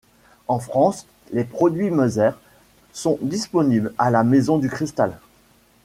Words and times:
En 0.47 0.57
France, 0.57 1.05
les 1.31 1.43
produits 1.43 1.91
Moser 1.91 2.31
sont 2.91 3.19
disponibles 3.21 3.93
à 3.99 4.09
la 4.09 4.23
Maison 4.23 4.57
du 4.57 4.67
Cristal. 4.67 5.19